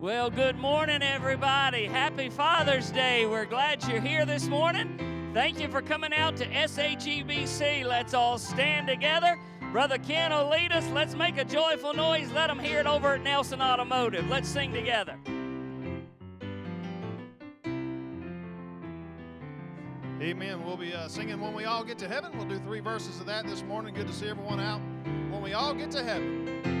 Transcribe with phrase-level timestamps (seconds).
[0.00, 1.86] Well, good morning, everybody.
[1.86, 3.26] Happy Father's Day.
[3.26, 4.96] We're glad you're here this morning.
[5.34, 7.84] Thank you for coming out to SAGBC.
[7.84, 9.36] Let's all stand together.
[9.72, 10.88] Brother Ken will lead us.
[10.90, 12.30] Let's make a joyful noise.
[12.30, 14.28] Let them hear it over at Nelson Automotive.
[14.28, 15.18] Let's sing together.
[20.22, 20.64] Amen.
[20.64, 22.30] We'll be uh, singing When We All Get to Heaven.
[22.36, 23.94] We'll do three verses of that this morning.
[23.94, 24.80] Good to see everyone out.
[25.32, 26.77] When we all get to heaven.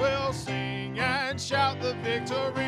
[0.00, 2.67] We'll sing and shout the victory.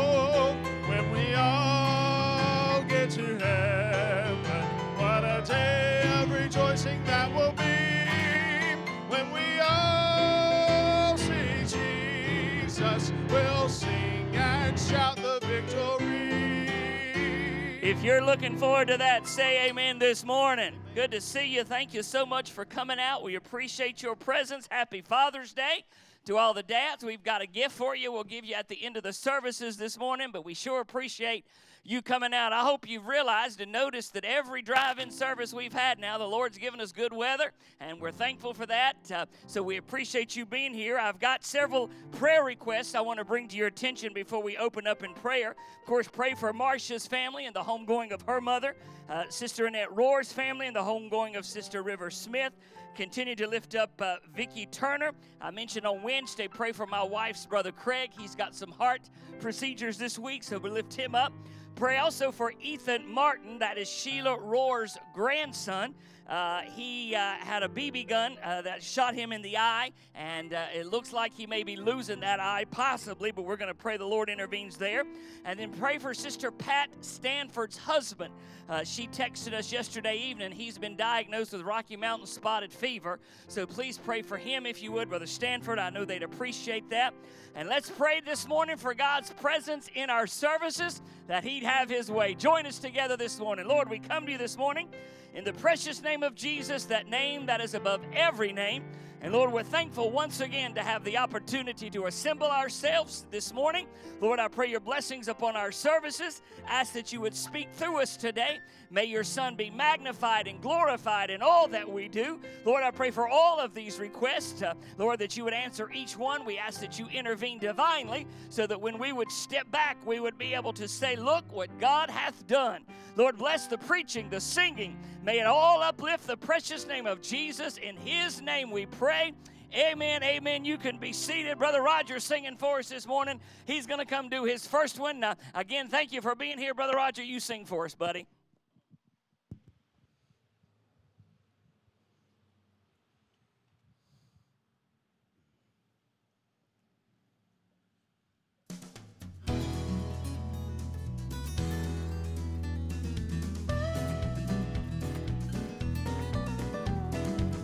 [18.01, 20.73] If you're looking forward to that, say amen this morning.
[20.95, 21.63] Good to see you.
[21.63, 23.21] Thank you so much for coming out.
[23.21, 24.67] We appreciate your presence.
[24.71, 25.85] Happy Father's Day.
[26.25, 28.11] To all the dads, we've got a gift for you.
[28.11, 31.45] We'll give you at the end of the services this morning, but we sure appreciate
[31.83, 32.53] you coming out.
[32.53, 36.27] I hope you've realized and noticed that every drive in service we've had now, the
[36.27, 38.95] Lord's given us good weather, and we're thankful for that.
[39.11, 40.99] Uh, so we appreciate you being here.
[40.99, 44.85] I've got several prayer requests I want to bring to your attention before we open
[44.85, 45.51] up in prayer.
[45.51, 48.75] Of course, pray for Marcia's family and the homegoing of her mother,
[49.09, 52.53] uh, Sister Annette Rohr's family and the homegoing of Sister River Smith.
[52.95, 55.13] Continue to lift up uh, Vicki Turner.
[55.39, 58.11] I mentioned on Wednesday, pray for my wife's brother Craig.
[58.15, 59.01] He's got some heart
[59.39, 61.33] procedures this week, so we lift him up.
[61.75, 65.95] Pray also for Ethan Martin, that is Sheila Rohr's grandson.
[66.31, 70.53] Uh, he uh, had a BB gun uh, that shot him in the eye, and
[70.53, 73.75] uh, it looks like he may be losing that eye, possibly, but we're going to
[73.75, 75.03] pray the Lord intervenes there.
[75.43, 78.33] And then pray for Sister Pat Stanford's husband.
[78.69, 80.53] Uh, she texted us yesterday evening.
[80.53, 83.19] He's been diagnosed with Rocky Mountain spotted fever,
[83.49, 85.79] so please pray for him if you would, Brother Stanford.
[85.79, 87.13] I know they'd appreciate that.
[87.55, 92.09] And let's pray this morning for God's presence in our services that He'd have His
[92.09, 92.33] way.
[92.33, 93.67] Join us together this morning.
[93.67, 94.87] Lord, we come to you this morning
[95.33, 98.83] in the precious name of Jesus, that name that is above every name.
[99.23, 103.85] And Lord, we're thankful once again to have the opportunity to assemble ourselves this morning.
[104.19, 106.41] Lord, I pray your blessings upon our services.
[106.67, 108.59] Ask that you would speak through us today.
[108.89, 112.39] May your Son be magnified and glorified in all that we do.
[112.65, 114.63] Lord, I pray for all of these requests.
[114.63, 116.43] Uh, Lord, that you would answer each one.
[116.43, 120.39] We ask that you intervene divinely so that when we would step back, we would
[120.39, 122.81] be able to say, Look what God hath done.
[123.15, 124.97] Lord, bless the preaching, the singing.
[125.23, 127.77] May it all uplift the precious name of Jesus.
[127.77, 129.33] In his name we pray.
[129.73, 130.65] Amen, amen.
[130.65, 131.59] You can be seated.
[131.59, 133.39] Brother Roger singing for us this morning.
[133.65, 135.19] He's going to come do his first one.
[135.19, 137.23] Now, again, thank you for being here, Brother Roger.
[137.23, 138.25] You sing for us, buddy.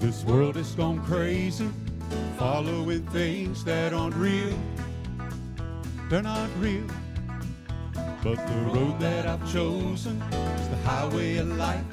[0.07, 1.69] This world has gone crazy,
[2.39, 4.57] following things that aren't real.
[6.09, 6.87] They're not real.
[8.23, 11.83] But the road that I've chosen is the highway of life.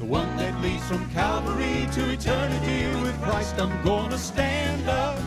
[0.00, 3.58] The one that leads from Calvary to eternity with Christ.
[3.58, 5.18] I'm gonna stand up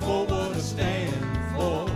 [0.00, 1.16] for what I stand
[1.56, 1.88] for.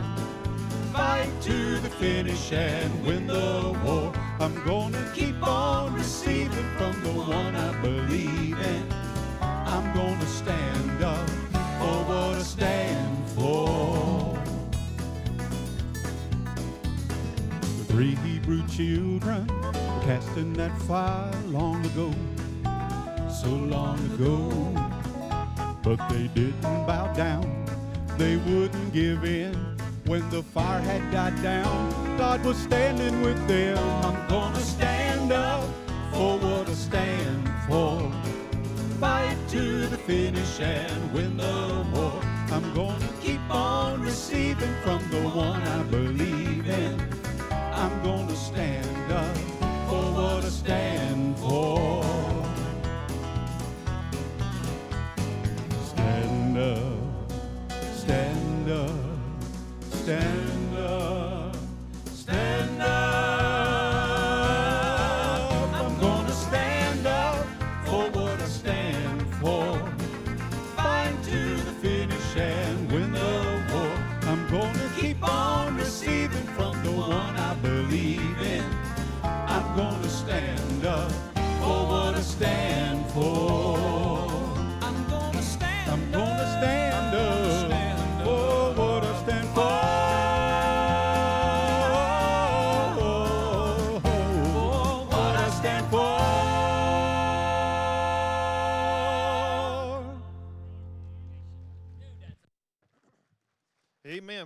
[0.94, 4.10] Fight to the finish and win the war.
[4.40, 9.09] I'm gonna keep on receiving from the one I believe in.
[9.70, 11.30] I'm gonna stand up
[11.78, 14.36] for what I stand for.
[17.78, 22.12] The three Hebrew children were cast in that fire long ago,
[23.30, 24.50] so long ago.
[25.84, 27.46] But they didn't bow down,
[28.18, 29.54] they wouldn't give in.
[30.06, 33.78] When the fire had died down, God was standing with them.
[34.04, 35.62] I'm gonna stand up
[36.12, 38.12] for what I stand for.
[38.98, 42.20] Fight to the finish and win the war.
[42.52, 47.00] I'm gonna keep on receiving from the one I believe in.
[47.50, 49.36] I'm gonna stand up
[49.88, 50.89] for what I stand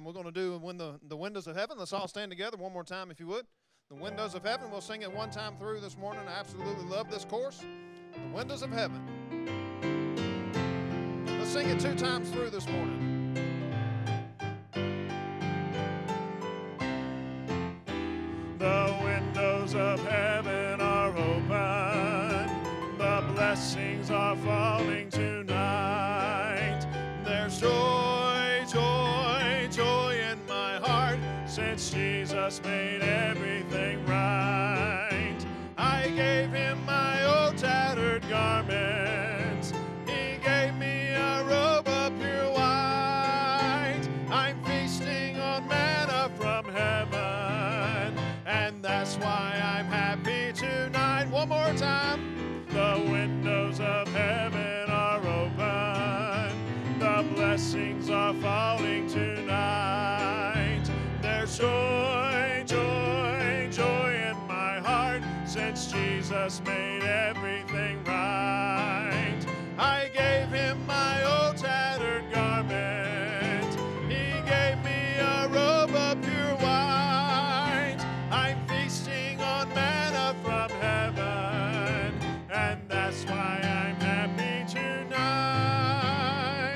[0.03, 1.79] We're going to do when the, the windows of heaven.
[1.79, 3.47] Let's all stand together one more time, if you would.
[3.91, 4.71] The windows of heaven.
[4.71, 6.23] We'll sing it one time through this morning.
[6.27, 7.61] I absolutely love this course.
[7.61, 9.03] The windows of heaven.
[11.39, 13.35] Let's sing it two times through this morning.
[18.59, 22.49] The windows of heaven are open.
[22.99, 25.34] The blessings are falling tonight.
[32.45, 35.39] Jesus made everything right.
[35.79, 39.73] I gave him my old tattered garments.
[40.07, 44.03] He gave me a robe of pure white.
[44.29, 51.31] I'm feasting on manna from heaven, and that's why I'm happy tonight.
[51.31, 52.67] One more time.
[52.69, 56.99] The windows of heaven are open.
[56.99, 59.09] The blessings are falling
[66.25, 69.39] Jesus made everything right.
[69.77, 73.75] I gave him my old tattered garment.
[74.09, 77.99] He gave me a robe of pure white.
[78.31, 82.15] I'm feasting on manna from heaven,
[82.51, 85.13] and that's why I'm happy tonight.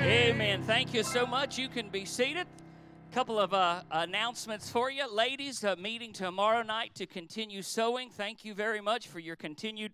[0.03, 0.61] Amen.
[0.61, 1.57] Thank you so much.
[1.57, 2.45] You can be seated.
[3.11, 5.11] Couple of uh, announcements for you.
[5.11, 8.11] Ladies, meeting tomorrow night to continue sewing.
[8.11, 9.93] Thank you very much for your continued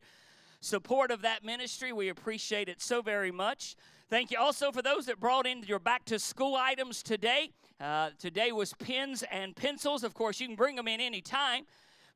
[0.60, 1.93] support of that ministry.
[1.93, 3.77] We appreciate it so very much.
[4.10, 7.51] Thank you also for those that brought in your back to school items today.
[7.79, 10.03] Uh, today was pens and pencils.
[10.03, 11.63] Of course, you can bring them in any time,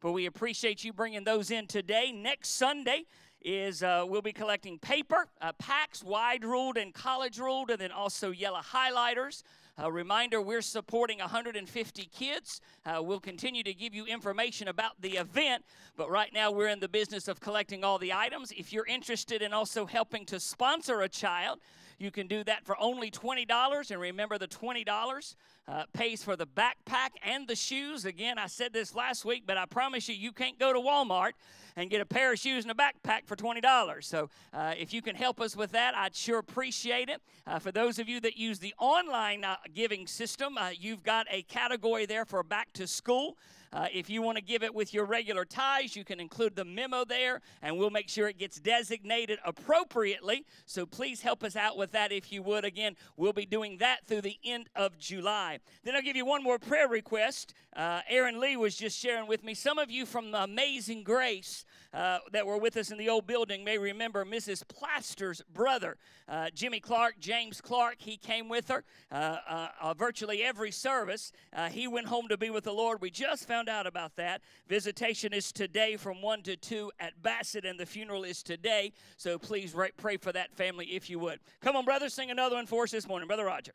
[0.02, 2.12] but we appreciate you bringing those in today.
[2.12, 3.06] Next Sunday,
[3.42, 7.92] is uh, we'll be collecting paper, uh, packs, wide ruled and college ruled, and then
[7.92, 9.44] also yellow highlighters.
[9.82, 12.60] A reminder we're supporting 150 kids.
[12.86, 15.64] Uh, we'll continue to give you information about the event,
[15.96, 18.52] but right now we're in the business of collecting all the items.
[18.52, 21.60] If you're interested in also helping to sponsor a child,
[22.00, 23.92] you can do that for only $20.
[23.92, 25.36] And remember, the $20
[25.68, 28.06] uh, pays for the backpack and the shoes.
[28.06, 31.32] Again, I said this last week, but I promise you, you can't go to Walmart
[31.76, 34.04] and get a pair of shoes and a backpack for $20.
[34.04, 37.22] So uh, if you can help us with that, I'd sure appreciate it.
[37.46, 41.28] Uh, for those of you that use the online uh, giving system, uh, you've got
[41.30, 43.38] a category there for back to school.
[43.72, 46.66] Uh, if you want to give it with your regular ties, you can include the
[46.66, 50.46] memo there, and we'll make sure it gets designated appropriately.
[50.66, 52.66] So please help us out with that if you would.
[52.66, 55.60] Again, we'll be doing that through the end of July.
[55.84, 57.54] Then I'll give you one more prayer request.
[57.76, 59.54] Uh, Aaron Lee was just sharing with me.
[59.54, 63.64] Some of you from Amazing Grace uh, that were with us in the old building
[63.64, 64.68] may remember Mrs.
[64.68, 65.98] Plaster's brother,
[66.28, 67.96] uh, Jimmy Clark, James Clark.
[68.00, 71.32] He came with her uh, uh, virtually every service.
[71.72, 73.02] He went home to be with the Lord.
[73.02, 74.42] We just found out about that.
[74.68, 78.94] Visitation is today from 1 to 2 at Bassett, and the funeral is today.
[79.18, 81.40] So please ra- pray for that family if you would.
[81.60, 83.28] Come on, brother, sing another one for us this morning.
[83.28, 83.74] Brother Roger.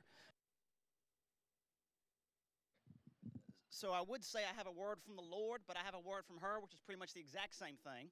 [3.68, 6.00] So I would say I have a word from the Lord, but I have a
[6.00, 8.08] word from her, which is pretty much the exact same thing.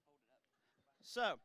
[1.03, 1.37] So,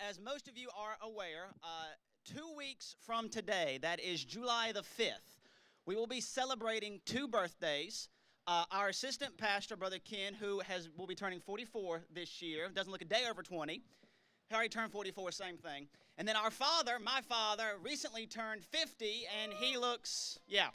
[0.00, 1.86] as most of you are aware, uh,
[2.24, 5.40] two weeks from today, that is July the 5th,
[5.86, 8.08] we will be celebrating two birthdays.
[8.46, 12.92] Uh, our assistant pastor, Brother Ken, who has will be turning 44 this year, doesn't
[12.92, 13.72] look a day over 20.
[13.72, 15.86] He already turned 44, same thing.
[16.18, 20.68] And then our father, my father, recently turned 50, and he looks, yeah.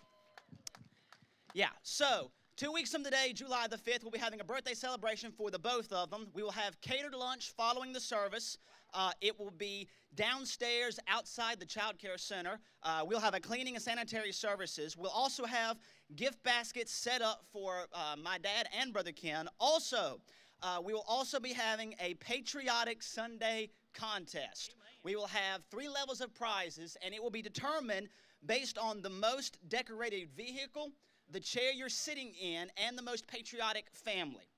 [1.53, 5.31] Yeah, so two weeks from today, July the 5th, we'll be having a birthday celebration
[5.31, 6.27] for the both of them.
[6.33, 8.57] We will have catered lunch following the service.
[8.93, 12.59] Uh, it will be downstairs outside the Child Care Center.
[12.83, 14.97] Uh, we'll have a cleaning and sanitary services.
[14.97, 15.77] We'll also have
[16.15, 19.47] gift baskets set up for uh, my dad and Brother Ken.
[19.59, 20.19] Also,
[20.61, 24.75] uh, we will also be having a patriotic Sunday contest.
[25.03, 28.09] We will have three levels of prizes, and it will be determined
[28.45, 30.91] based on the most decorated vehicle,
[31.31, 34.49] the chair you're sitting in, and the most patriotic family.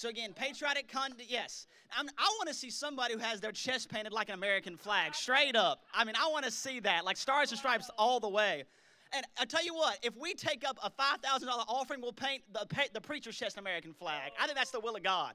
[0.00, 1.10] So again, patriotic con.
[1.28, 4.78] Yes, I'm, i want to see somebody who has their chest painted like an American
[4.78, 5.82] flag, straight up.
[5.92, 8.64] I mean, I want to see that, like stars and stripes all the way.
[9.12, 12.14] And I tell you what, if we take up a five thousand dollar offering, we'll
[12.14, 14.32] paint the the preacher's chest American flag.
[14.40, 15.34] I think that's the will of God.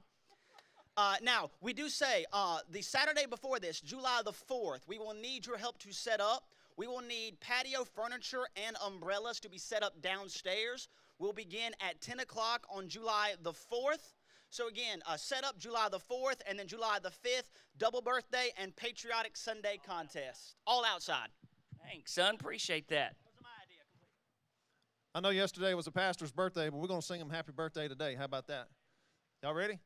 [0.96, 5.14] Uh, now, we do say uh, the Saturday before this, July the 4th, we will
[5.14, 6.48] need your help to set up.
[6.76, 10.88] We will need patio furniture and umbrellas to be set up downstairs.
[11.18, 14.15] We'll begin at 10 o'clock on July the 4th.
[14.50, 18.50] So, again, uh, set up July the 4th and then July the 5th, double birthday
[18.56, 20.56] and patriotic Sunday contest.
[20.66, 21.28] All outside.
[21.82, 22.36] Thanks, son.
[22.36, 23.16] Appreciate that.
[25.14, 27.88] I know yesterday was a pastor's birthday, but we're going to sing him happy birthday
[27.88, 28.14] today.
[28.16, 28.68] How about that?
[29.42, 29.78] Y'all ready?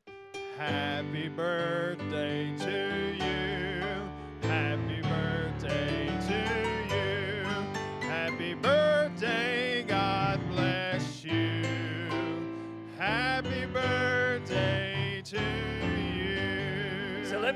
[0.58, 4.48] Happy birthday to you.
[4.48, 4.99] Happy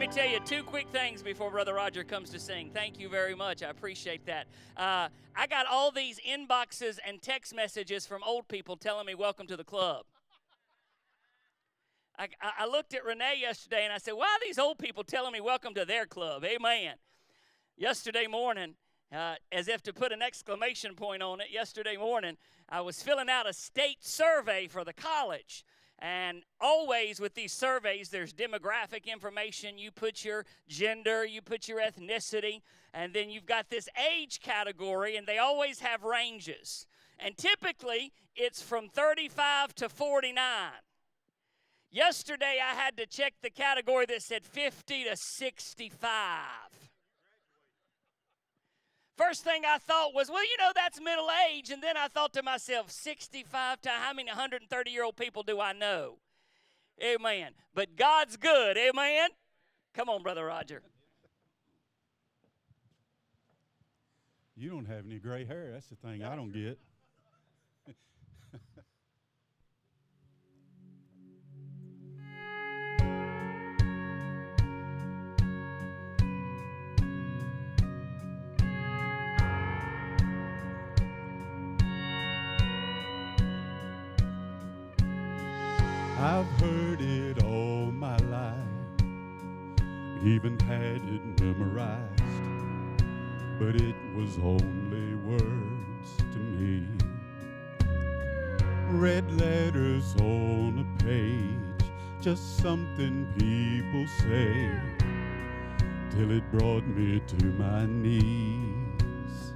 [0.06, 2.70] me tell you two quick things before Brother Roger comes to sing.
[2.74, 3.62] Thank you very much.
[3.62, 4.46] I appreciate that.
[4.76, 9.46] Uh, I got all these inboxes and text messages from old people telling me, Welcome
[9.46, 10.04] to the club.
[12.18, 15.32] I, I looked at Renee yesterday and I said, Why are these old people telling
[15.32, 16.44] me welcome to their club?
[16.44, 16.96] Amen.
[17.74, 18.74] Yesterday morning,
[19.10, 22.36] uh, as if to put an exclamation point on it, yesterday morning,
[22.68, 25.64] I was filling out a state survey for the college.
[26.04, 29.78] And always with these surveys, there's demographic information.
[29.78, 32.60] You put your gender, you put your ethnicity,
[32.92, 36.86] and then you've got this age category, and they always have ranges.
[37.18, 40.72] And typically, it's from 35 to 49.
[41.90, 46.83] Yesterday, I had to check the category that said 50 to 65.
[49.16, 51.70] First thing I thought was, well, you know, that's middle age.
[51.70, 55.60] And then I thought to myself, 65 to how many 130 year old people do
[55.60, 56.16] I know?
[57.02, 57.52] Amen.
[57.74, 58.76] But God's good.
[58.76, 59.30] Amen.
[59.94, 60.82] Come on, Brother Roger.
[64.56, 65.70] You don't have any gray hair.
[65.72, 66.78] That's the thing I don't get.
[86.24, 88.56] I've heard it all my life,
[90.24, 93.04] even had it memorized,
[93.58, 96.88] but it was only words to me.
[98.92, 101.90] Red letters on a page,
[102.22, 104.70] just something people say,
[106.08, 109.52] till it brought me to my knees.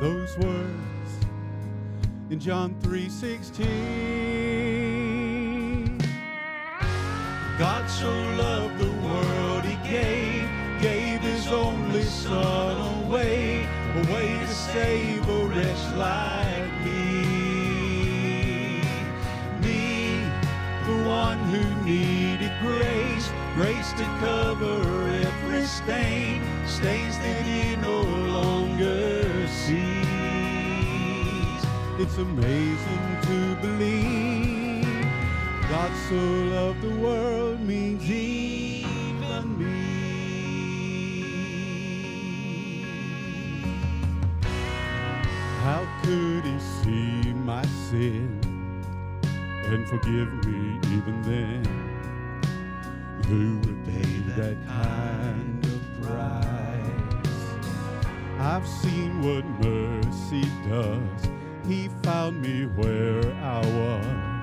[0.00, 1.26] Those words
[2.30, 4.47] in John 3:16.
[7.58, 10.48] God so loved the world he gave,
[10.80, 13.66] gave his only son away,
[13.96, 17.20] away to save a wretch like me.
[19.60, 20.22] Me,
[20.86, 24.80] the one who needed grace, grace to cover
[25.26, 28.02] every stain, stains that he no
[28.36, 29.82] longer sees.
[31.98, 34.27] It's amazing to believe
[35.68, 39.84] God so loved the world means even me.
[45.62, 48.40] How could he see my sin
[49.66, 51.62] and forgive me even then?
[53.26, 57.44] Who would pay that kind of price?
[58.40, 61.28] I've seen what mercy does
[61.66, 64.37] He found me where I was,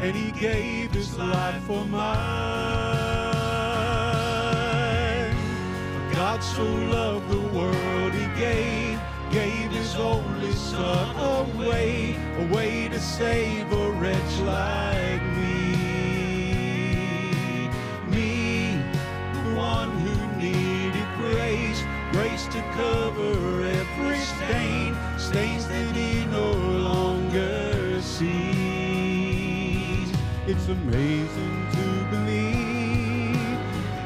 [0.00, 2.08] and He gave His life for mine.
[5.92, 9.00] For God so loved the world, He gave,
[9.32, 15.78] gave His only Son away, away to save a wretch like me.
[18.08, 18.80] Me,
[19.32, 21.82] the one who needed grace,
[22.12, 28.67] grace to cover every stain, stains that he no longer sees.
[30.50, 33.58] It's amazing to believe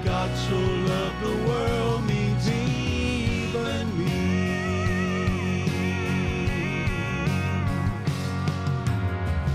[0.05, 5.65] God so loved the world means even me.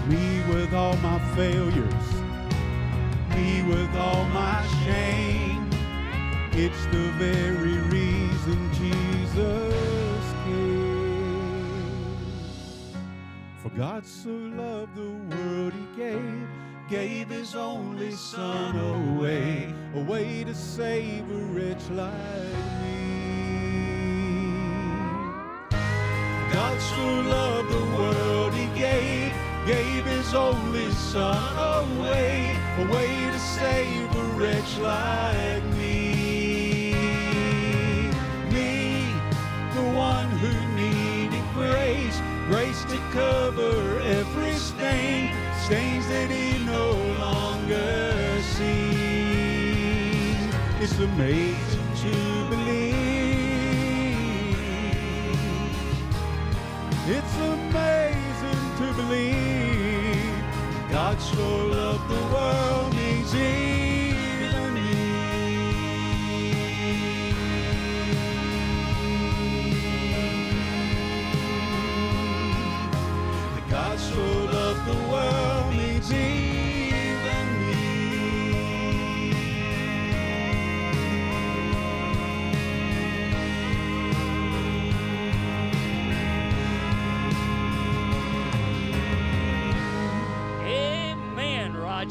[0.07, 2.07] Me with all my failures,
[3.35, 5.69] me with all my shame.
[6.53, 11.67] It's the very reason Jesus came.
[13.61, 16.47] For God so loved the world he gave,
[16.89, 22.07] gave his only son away, away to save a wretch like
[22.81, 23.27] me.
[26.53, 29.33] God so loved the world he gave,
[29.65, 36.93] gave his only son away, away to save a wretch like me.
[38.49, 39.11] Me,
[39.75, 46.46] the one who needed grace, grace to cover every stain, stains that he
[47.67, 48.77] longer sees.
[50.79, 52.95] It's amazing to believe.
[57.09, 60.43] It's amazing to believe
[60.91, 64.93] God so loved the world means even me.
[73.55, 74.23] That God so
[74.55, 76.46] loved the world means even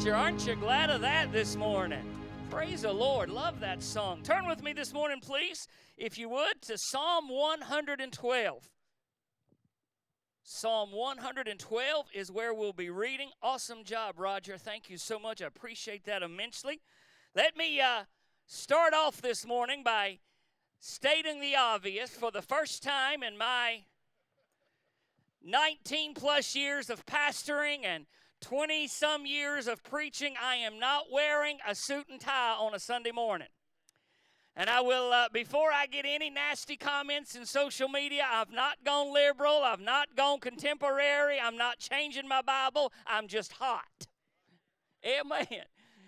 [0.05, 2.05] Aren't you glad of that this morning?
[2.51, 3.29] Praise the Lord.
[3.29, 4.21] Love that song.
[4.21, 8.69] Turn with me this morning, please, if you would, to Psalm 112.
[10.43, 13.31] Psalm 112 is where we'll be reading.
[13.41, 14.57] Awesome job, Roger.
[14.57, 15.41] Thank you so much.
[15.41, 16.79] I appreciate that immensely.
[17.35, 18.03] Let me uh,
[18.45, 20.19] start off this morning by
[20.79, 22.11] stating the obvious.
[22.11, 23.85] For the first time in my
[25.43, 28.05] 19 plus years of pastoring and
[28.41, 32.79] 20 some years of preaching, I am not wearing a suit and tie on a
[32.79, 33.47] Sunday morning.
[34.55, 38.83] And I will, uh, before I get any nasty comments in social media, I've not
[38.83, 44.07] gone liberal, I've not gone contemporary, I'm not changing my Bible, I'm just hot.
[45.05, 45.65] Amen.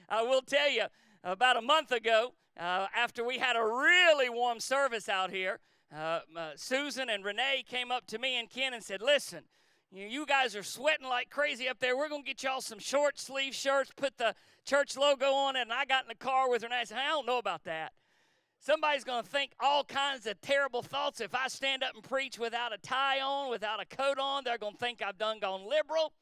[0.10, 0.86] I will tell you,
[1.24, 5.60] about a month ago, uh, after we had a really warm service out here,
[5.96, 9.44] uh, uh, Susan and Renee came up to me and Ken and said, Listen,
[9.92, 11.98] you, guys are sweating like crazy up there.
[11.98, 15.62] We're going to get y'all some short sleeve shirts, put the church logo on it.
[15.62, 17.64] And I got in the car with her and I said, I don't know about
[17.64, 17.94] that.
[18.60, 22.38] Somebody's going to think all kinds of terrible thoughts if I stand up and preach
[22.38, 24.44] without a tie on, without a coat on.
[24.44, 26.14] They're going to think I've done gone liberal.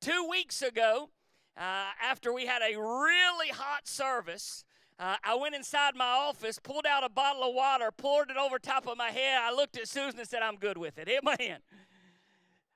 [0.00, 1.08] Two weeks ago,
[1.56, 4.64] uh, after we had a really hot service,
[5.00, 8.58] uh, I went inside my office, pulled out a bottle of water, poured it over
[8.58, 9.38] top of my head.
[9.40, 11.08] I looked at Susan and said, I'm good with it.
[11.24, 11.58] Amen.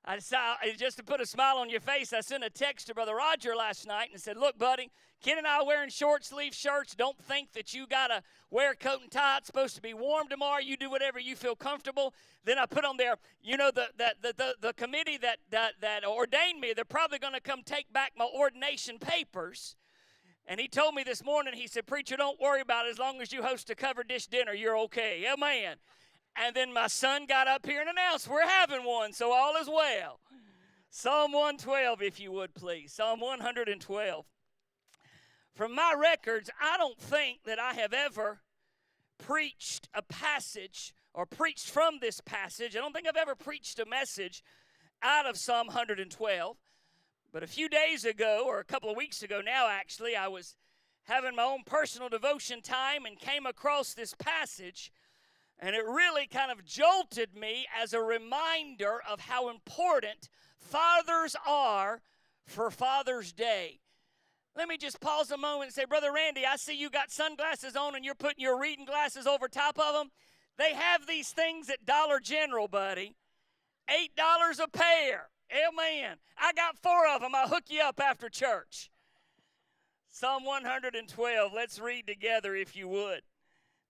[0.04, 2.94] I saw, just to put a smile on your face, I sent a text to
[2.94, 4.90] Brother Roger last night and said, Look, buddy,
[5.22, 6.96] Ken and I wearing short sleeve shirts.
[6.96, 9.36] Don't think that you got to wear a coat and tie.
[9.38, 10.60] It's supposed to be warm tomorrow.
[10.60, 12.14] You do whatever you feel comfortable.
[12.44, 15.74] Then I put on there, you know, the, the, the, the, the committee that, that,
[15.80, 19.76] that ordained me, they're probably going to come take back my ordination papers.
[20.48, 22.90] And he told me this morning, he said, Preacher, don't worry about it.
[22.90, 25.24] As long as you host a covered dish dinner, you're okay.
[25.32, 25.76] Amen.
[26.36, 29.68] And then my son got up here and announced, We're having one, so all is
[29.68, 30.20] well.
[30.90, 32.92] Psalm 112, if you would please.
[32.92, 34.24] Psalm 112.
[35.54, 38.40] From my records, I don't think that I have ever
[39.18, 42.76] preached a passage or preached from this passage.
[42.76, 44.42] I don't think I've ever preached a message
[45.02, 46.56] out of Psalm 112.
[47.32, 50.56] But a few days ago, or a couple of weeks ago now, actually, I was
[51.04, 54.92] having my own personal devotion time and came across this passage.
[55.62, 62.02] And it really kind of jolted me as a reminder of how important fathers are
[62.44, 63.78] for Father's Day.
[64.56, 67.76] Let me just pause a moment and say, Brother Randy, I see you got sunglasses
[67.76, 70.10] on and you're putting your reading glasses over top of them.
[70.58, 73.14] They have these things at Dollar General, buddy.
[73.88, 75.28] $8 a pair.
[75.52, 76.16] Amen.
[76.36, 77.36] I got four of them.
[77.36, 78.90] I'll hook you up after church.
[80.10, 81.52] Psalm 112.
[81.54, 83.22] Let's read together if you would.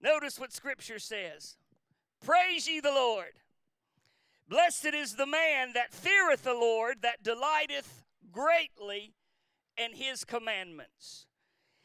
[0.02, 1.56] Notice what Scripture says
[2.24, 3.32] Praise ye the Lord.
[4.48, 9.14] Blessed is the man that feareth the Lord, that delighteth greatly
[9.76, 11.26] in his commandments.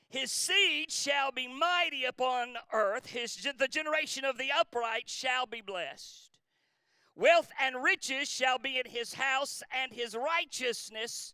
[0.10, 5.62] His seed shall be mighty upon earth, his, the generation of the upright shall be
[5.62, 6.40] blessed.
[7.16, 11.34] Wealth and riches shall be in his house, and his righteousness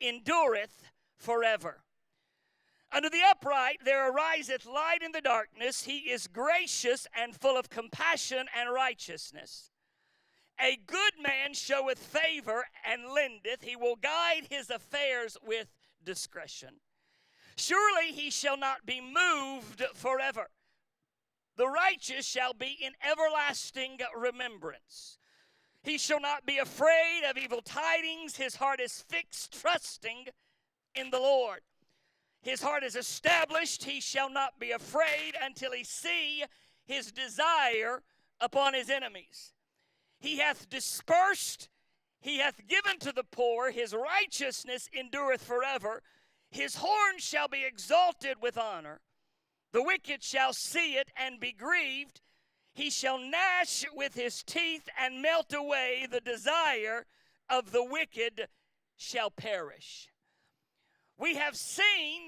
[0.00, 0.84] endureth
[1.16, 1.82] forever.
[2.96, 5.82] Unto the upright there ariseth light in the darkness.
[5.82, 9.70] He is gracious and full of compassion and righteousness.
[10.58, 13.60] A good man showeth favor and lendeth.
[13.60, 15.66] He will guide his affairs with
[16.02, 16.76] discretion.
[17.58, 20.48] Surely he shall not be moved forever.
[21.58, 25.18] The righteous shall be in everlasting remembrance.
[25.82, 28.36] He shall not be afraid of evil tidings.
[28.36, 30.28] His heart is fixed, trusting
[30.94, 31.60] in the Lord.
[32.46, 33.82] His heart is established.
[33.82, 36.44] He shall not be afraid until he see
[36.84, 38.04] his desire
[38.40, 39.52] upon his enemies.
[40.20, 41.68] He hath dispersed,
[42.20, 46.02] he hath given to the poor, his righteousness endureth forever.
[46.48, 49.00] His horn shall be exalted with honor.
[49.72, 52.20] The wicked shall see it and be grieved.
[52.72, 56.06] He shall gnash with his teeth and melt away.
[56.08, 57.06] The desire
[57.50, 58.46] of the wicked
[58.96, 60.08] shall perish.
[61.18, 62.26] We have seen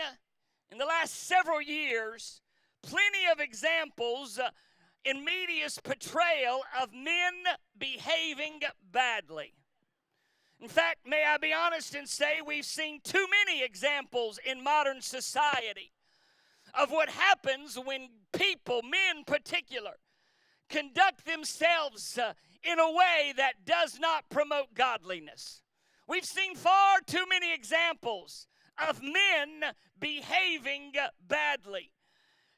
[0.70, 2.40] in the last several years
[2.82, 4.50] plenty of examples uh,
[5.04, 7.34] in media's portrayal of men
[7.78, 9.52] behaving badly.
[10.60, 15.00] In fact, may I be honest and say we've seen too many examples in modern
[15.00, 15.92] society
[16.78, 19.92] of what happens when people, men particular,
[20.68, 25.62] conduct themselves uh, in a way that does not promote godliness.
[26.06, 28.48] We've seen far too many examples
[28.88, 30.92] of men behaving
[31.26, 31.90] badly.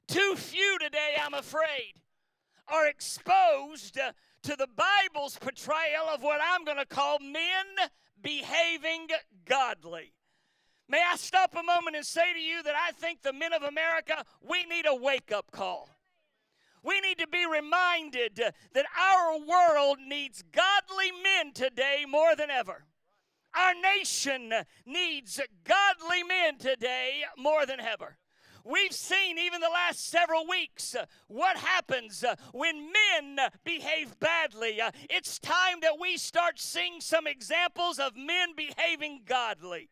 [0.09, 1.95] Too few today, I'm afraid,
[2.69, 3.95] are exposed
[4.43, 7.89] to the Bible's portrayal of what I'm going to call men
[8.21, 9.09] behaving
[9.45, 10.13] godly.
[10.89, 13.63] May I stop a moment and say to you that I think the men of
[13.63, 15.89] America, we need a wake up call.
[16.83, 18.37] We need to be reminded
[18.73, 22.87] that our world needs godly men today more than ever.
[23.55, 24.53] Our nation
[24.87, 28.19] needs godly men today more than ever.
[28.65, 34.81] We've seen even the last several weeks uh, what happens uh, when men behave badly.
[34.81, 39.89] Uh, it's time that we start seeing some examples of men behaving godly.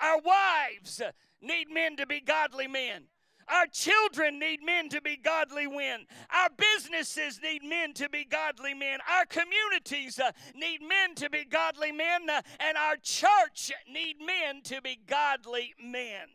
[0.00, 1.02] Our wives
[1.40, 3.04] need men to be godly men.
[3.52, 6.06] Our children need men to be godly men.
[6.30, 8.98] Our businesses need men to be godly men.
[9.10, 12.30] Our communities uh, need men to be godly men.
[12.30, 16.28] Uh, and our church need men to be godly men.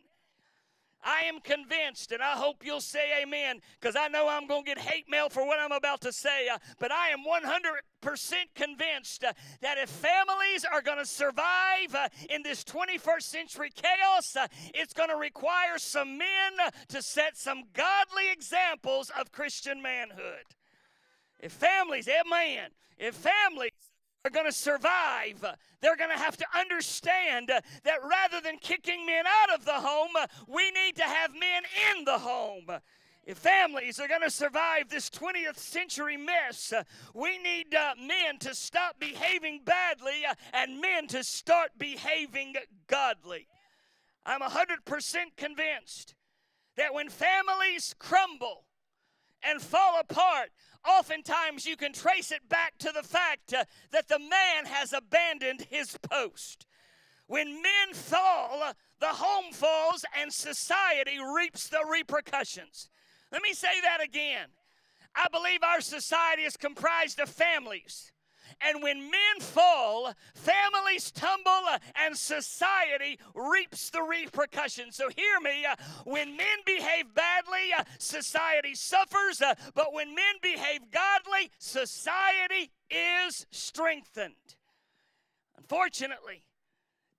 [1.03, 4.67] I am convinced, and I hope you'll say amen, because I know I'm going to
[4.67, 9.23] get hate mail for what I'm about to say, uh, but I am 100% convinced
[9.23, 14.47] uh, that if families are going to survive uh, in this 21st century chaos, uh,
[14.73, 16.53] it's going to require some men
[16.89, 20.55] to set some godly examples of Christian manhood.
[21.39, 23.71] If families, amen, if families
[24.27, 25.43] are going to survive,
[25.81, 30.11] they're going to have to understand that rather than kicking men out of the home,
[30.47, 31.63] we need to have men
[31.95, 32.67] in the home.
[33.25, 36.73] If families are going to survive this 20th century mess,
[37.13, 42.55] we need uh, men to stop behaving badly and men to start behaving
[42.87, 43.47] godly.
[44.25, 44.77] I'm 100%
[45.37, 46.15] convinced
[46.75, 48.65] that when families crumble
[49.43, 50.49] and fall apart,
[50.87, 55.67] oftentimes you can trace it back to the fact uh, that the man has abandoned
[55.69, 56.65] his post.
[57.27, 62.89] When men fall, uh, the home falls and society reaps the repercussions.
[63.31, 64.47] Let me say that again.
[65.15, 68.11] I believe our society is comprised of families.
[68.61, 74.95] And when men fall, families tumble uh, and society reaps the repercussions.
[74.95, 79.41] So hear me uh, when men behave badly, uh, society suffers.
[79.75, 84.33] But when men behave godly, society is strengthened.
[85.57, 86.43] Unfortunately,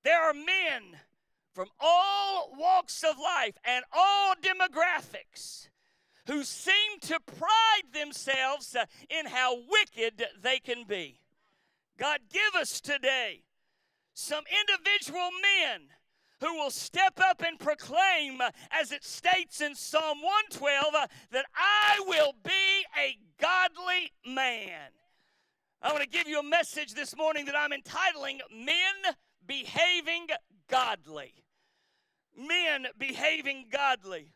[0.05, 0.98] there are men
[1.53, 5.68] from all walks of life and all demographics
[6.27, 8.77] who seem to pride themselves
[9.09, 11.18] in how wicked they can be.
[11.98, 13.42] God, give us today
[14.14, 15.30] some individual
[15.61, 15.88] men
[16.40, 21.46] who will step up and proclaim, uh, as it states in Psalm 112, uh, that
[21.56, 24.90] I will be a godly man.
[25.82, 29.14] I want to give you a message this morning that I'm entitling Men
[29.46, 30.28] Behaving
[30.68, 31.32] Godly.
[32.37, 34.32] Men Behaving Godly.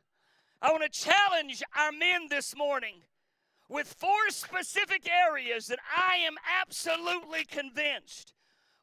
[0.61, 3.03] I want to challenge our men this morning
[3.73, 8.35] with four specific areas that I am absolutely convinced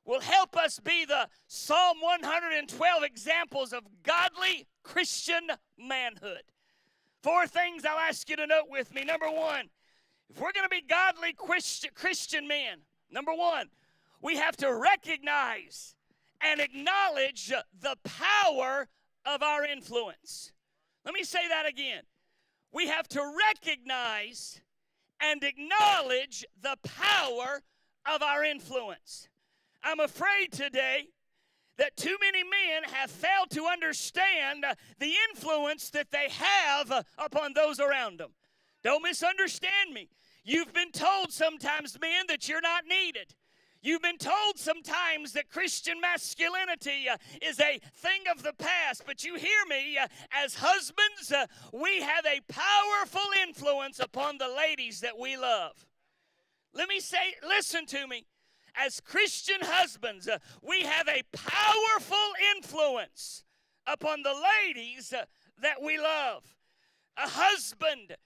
[0.03, 5.47] will help us be the Psalm 112 examples of godly Christian
[5.77, 6.41] manhood.
[7.21, 9.03] Four things I'll ask you to note with me.
[9.03, 9.69] Number one,
[10.29, 11.35] if we're going to be godly
[11.93, 12.79] Christian men,
[13.11, 13.67] number one,
[14.21, 15.95] we have to recognize
[16.41, 18.87] and acknowledge the power
[19.25, 20.51] of our influence.
[21.05, 22.03] Let me say that again.
[22.71, 24.61] We have to recognize
[25.21, 27.61] and acknowledge the power
[28.05, 29.27] of our influence.
[29.83, 31.07] I'm afraid today
[31.77, 34.65] that too many men have failed to understand
[34.99, 38.31] the influence that they have upon those around them.
[38.83, 40.09] Don't misunderstand me.
[40.43, 43.35] You've been told sometimes, men, that you're not needed.
[43.81, 49.23] You've been told sometimes that Christian masculinity uh, is a thing of the past, but
[49.23, 54.99] you hear me, uh, as husbands, uh, we have a powerful influence upon the ladies
[54.99, 55.85] that we love.
[56.73, 58.25] Let me say, listen to me.
[58.75, 62.17] As Christian husbands, uh, we have a powerful
[62.55, 63.45] influence
[63.87, 65.23] upon the ladies uh,
[65.61, 66.43] that we love.
[67.17, 68.17] A husband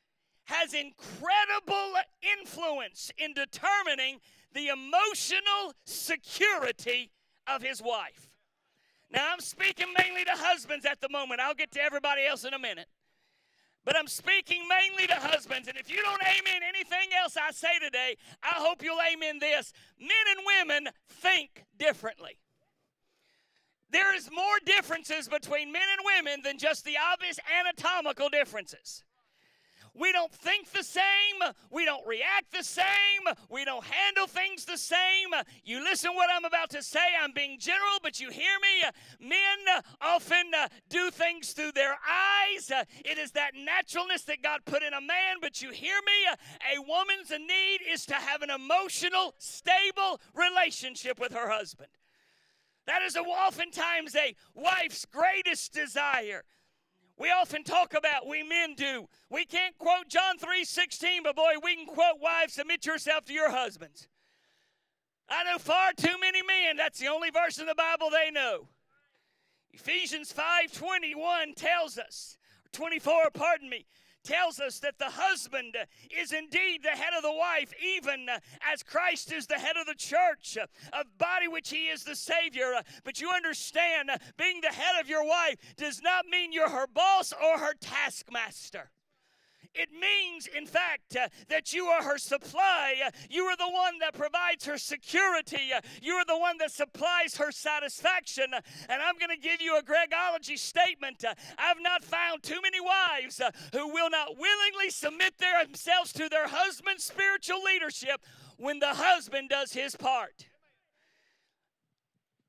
[0.46, 1.94] has incredible
[2.40, 4.20] influence in determining
[4.54, 7.12] the emotional security
[7.48, 8.30] of his wife.
[9.12, 11.40] Now, I'm speaking mainly to husbands at the moment.
[11.40, 12.88] I'll get to everybody else in a minute.
[13.86, 15.68] But I'm speaking mainly to husbands.
[15.68, 19.74] And if you don't amen anything else I say today, I hope you'll amen this.
[20.00, 22.40] Men and women think differently.
[23.92, 29.04] There is more differences between men and women than just the obvious anatomical differences.
[29.96, 31.04] We don't think the same.
[31.70, 32.86] We don't react the same.
[33.50, 35.30] We don't handle things the same.
[35.64, 37.00] You listen what I'm about to say.
[37.22, 38.90] I'm being general, but you hear me.
[39.20, 42.72] Men often uh, do things through their eyes.
[42.72, 46.32] Uh, it is that naturalness that God put in a man, but you hear me.
[46.32, 46.36] Uh,
[46.76, 51.90] a woman's need is to have an emotional, stable relationship with her husband.
[52.88, 56.44] That is a oftentimes a wife's greatest desire.
[57.24, 59.08] We often talk about, we men do.
[59.30, 63.34] We can't quote John 3 16, but boy, we can quote, Wives, submit yourself to
[63.34, 64.10] your husbands.
[65.30, 68.68] I know far too many men, that's the only verse in the Bible they know.
[69.72, 72.38] Ephesians 5 21 tells us,
[72.74, 73.86] 24, pardon me,
[74.24, 75.76] tells us that the husband
[76.10, 78.28] is indeed the head of the wife, even
[78.72, 82.74] as Christ is the head of the church, of body which he is the Savior.
[83.04, 87.34] But you understand, being the head of your wife does not mean you're her boss
[87.34, 88.92] or her taskmaster.
[89.76, 92.96] It means, in fact, uh, that you are her supply.
[93.06, 95.74] Uh, you are the one that provides her security.
[95.76, 98.46] Uh, you are the one that supplies her satisfaction.
[98.54, 101.24] And I'm going to give you a Gregology statement.
[101.58, 107.04] I've not found too many wives who will not willingly submit themselves to their husband's
[107.04, 108.22] spiritual leadership
[108.58, 110.46] when the husband does his part.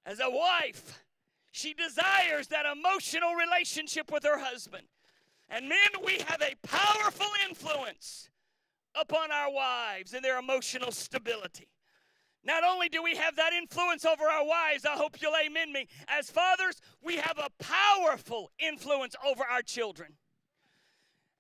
[0.04, 1.02] As a wife,
[1.50, 4.84] she desires that emotional relationship with her husband.
[5.48, 8.28] And men, we have a powerful influence
[8.94, 11.68] upon our wives and their emotional stability.
[12.44, 15.88] Not only do we have that influence over our wives, I hope you'll amen me.
[16.08, 20.14] As fathers, we have a powerful influence over our children.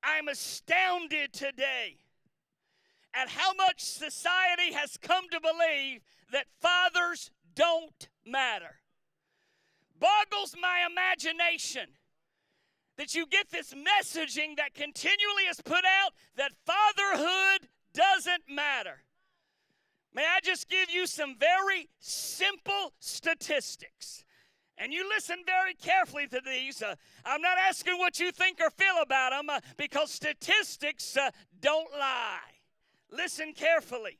[0.02, 1.98] I'm astounded today
[3.14, 6.00] at how much society has come to believe
[6.32, 8.80] that fathers don't matter.
[9.98, 11.88] Boggles my imagination
[12.96, 19.02] that you get this messaging that continually is put out that fatherhood doesn't matter.
[20.14, 24.24] May I just give you some very simple statistics?
[24.78, 26.82] And you listen very carefully to these.
[26.82, 31.30] Uh, I'm not asking what you think or feel about them uh, because statistics uh,
[31.60, 32.38] don't lie.
[33.10, 34.18] Listen carefully.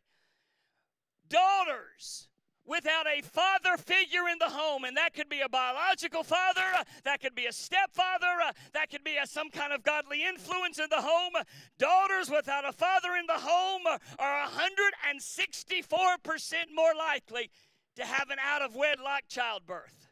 [1.28, 2.28] Daughters
[2.66, 4.84] without a father figure in the home.
[4.84, 9.16] And that could be a biological father, that could be a stepfather, that could be
[9.16, 11.32] a, some kind of godly influence in the home.
[11.78, 13.82] Daughters without a father in the home
[14.18, 17.50] are 164% more likely
[17.96, 20.08] to have an out of wedlock childbirth.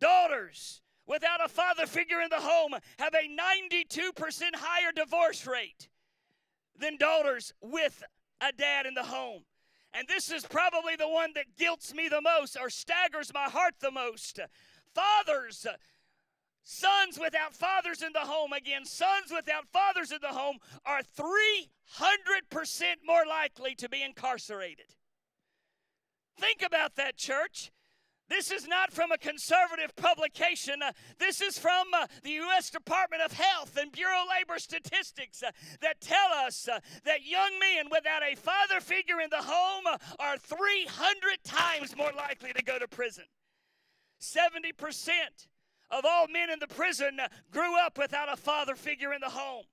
[0.00, 5.88] Daughters without a father figure in the home have a 92% higher divorce rate
[6.78, 8.02] than daughters with
[8.40, 9.42] a dad in the home.
[9.94, 13.74] And this is probably the one that guilts me the most or staggers my heart
[13.80, 14.40] the most.
[14.94, 15.66] Fathers,
[16.62, 21.68] sons without fathers in the home, again, sons without fathers in the home are 300%
[23.06, 24.94] more likely to be incarcerated.
[26.38, 27.70] Think about that, church.
[28.28, 30.82] This is not from a conservative publication.
[30.82, 32.70] Uh, this is from uh, the U.S.
[32.70, 37.58] Department of Health and Bureau of Labor Statistics uh, that tell us uh, that young
[37.60, 42.62] men without a father figure in the home uh, are 300 times more likely to
[42.62, 43.24] go to prison.
[44.20, 44.72] 70%
[45.90, 49.30] of all men in the prison uh, grew up without a father figure in the
[49.30, 49.64] home.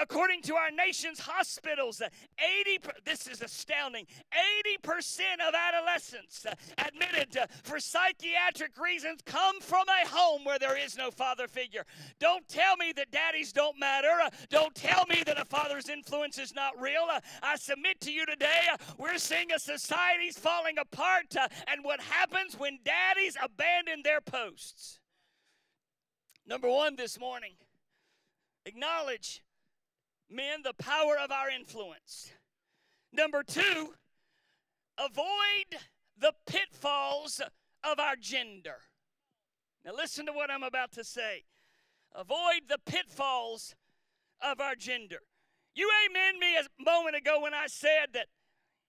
[0.00, 4.06] According to our nation's hospitals, 80 this is astounding.
[4.84, 6.46] 80% of adolescents
[6.78, 11.84] admitted for psychiatric reasons come from a home where there is no father figure.
[12.20, 14.08] Don't tell me that daddies don't matter.
[14.50, 17.06] Don't tell me that a father's influence is not real.
[17.42, 22.78] I submit to you today, we're seeing a society's falling apart and what happens when
[22.84, 25.00] daddies abandon their posts.
[26.46, 27.54] Number 1 this morning,
[28.64, 29.42] acknowledge
[30.30, 32.30] men, the power of our influence.
[33.12, 33.94] Number two,
[34.98, 35.80] avoid
[36.18, 37.40] the pitfalls
[37.84, 38.76] of our gender.
[39.84, 41.44] Now, listen to what I'm about to say.
[42.14, 43.74] Avoid the pitfalls
[44.40, 45.20] of our gender.
[45.74, 48.26] You amen me a moment ago when I said that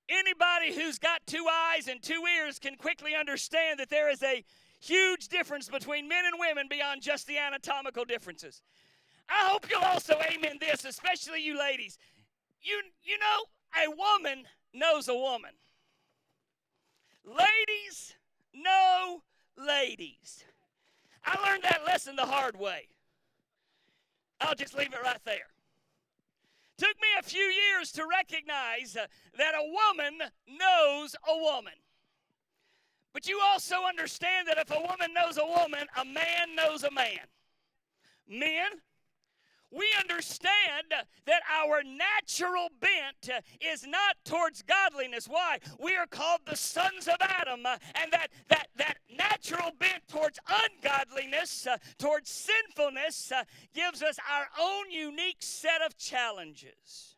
[0.09, 4.43] anybody who's got two eyes and two ears can quickly understand that there is a
[4.79, 8.61] huge difference between men and women beyond just the anatomical differences.
[9.29, 11.97] I hope you'll also amen this, especially you ladies.
[12.61, 13.45] You, you know,
[13.85, 15.51] a woman knows a woman.
[17.25, 18.15] Ladies
[18.53, 19.21] know
[19.57, 20.43] ladies.
[21.23, 22.87] I learned that lesson the hard way.
[24.41, 25.47] I'll just leave it right there.
[26.77, 29.07] Took me a few years to recognize uh,
[29.37, 31.73] that a woman knows a woman.
[33.13, 36.91] But you also understand that if a woman knows a woman, a man knows a
[36.91, 37.27] man.
[38.29, 38.79] Men,
[39.71, 40.87] we understand
[41.25, 45.27] that our natural bent is not towards godliness.
[45.27, 45.59] Why?
[45.79, 50.39] We are called the sons of Adam, uh, and that, that, that natural bent towards
[50.47, 53.43] ungodliness, uh, towards sinfulness, uh,
[53.73, 57.15] gives us our own unique set of challenges.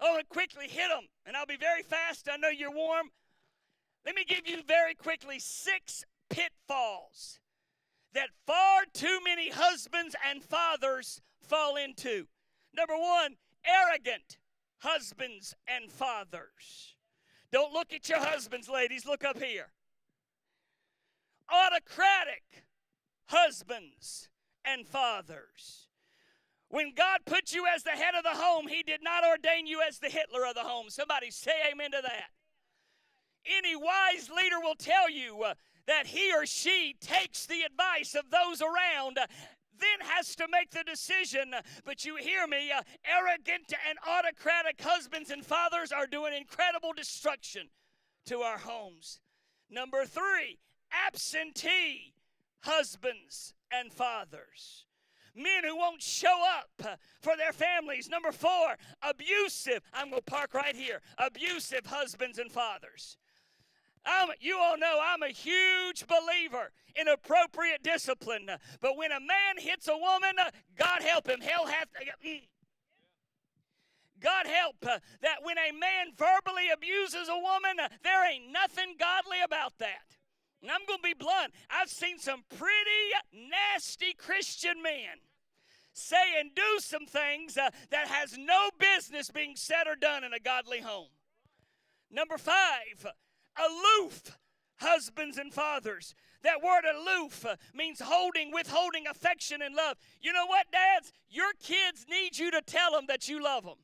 [0.00, 2.28] Oh, and quickly hit them, and I'll be very fast.
[2.32, 3.10] I know you're warm.
[4.06, 7.38] Let me give you very quickly six pitfalls
[8.14, 12.26] that far too many husbands and fathers fall into.
[12.76, 14.38] Number one, arrogant
[14.78, 16.96] husbands and fathers.
[17.52, 19.68] Don't look at your husbands, ladies, look up here.
[21.52, 22.64] Autocratic
[23.26, 24.28] husbands
[24.64, 25.88] and fathers.
[26.68, 29.80] When God put you as the head of the home, He did not ordain you
[29.86, 30.86] as the Hitler of the home.
[30.88, 32.30] Somebody say amen to that.
[33.46, 35.54] Any wise leader will tell you uh,
[35.86, 39.26] that he or she takes the advice of those around uh,
[39.78, 41.54] then has to make the decision.
[41.84, 47.68] But you hear me, uh, arrogant and autocratic husbands and fathers are doing incredible destruction
[48.26, 49.20] to our homes.
[49.70, 50.58] Number three,
[51.06, 52.14] absentee
[52.60, 54.86] husbands and fathers.
[55.36, 58.08] Men who won't show up uh, for their families.
[58.08, 59.80] Number four, abusive.
[59.92, 61.00] I'm going to park right here.
[61.18, 63.16] Abusive husbands and fathers.
[64.06, 68.48] I'm, you all know I'm a huge believer in appropriate discipline.
[68.80, 70.36] But when a man hits a woman,
[70.76, 71.40] God help him.
[71.40, 71.88] Hell hath.
[72.24, 72.42] Mm.
[74.20, 78.94] God help uh, that when a man verbally abuses a woman, uh, there ain't nothing
[78.98, 80.16] godly about that.
[80.62, 81.52] And I'm going to be blunt.
[81.68, 83.12] I've seen some pretty
[83.50, 85.20] nasty Christian men
[85.92, 90.32] say and do some things uh, that has no business being said or done in
[90.32, 91.08] a godly home.
[92.10, 93.06] Number five,
[93.58, 94.38] aloof
[94.76, 96.14] husbands and fathers.
[96.42, 99.96] That word aloof uh, means holding, withholding affection and love.
[100.20, 101.12] You know what, dads?
[101.30, 103.78] Your kids need you to tell them that you love them.